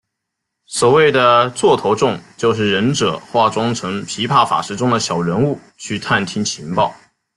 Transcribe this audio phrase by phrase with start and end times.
[0.65, 6.91] 所谓的座头众就是忍者化妆成琵琶法师中的小人物去探听情报。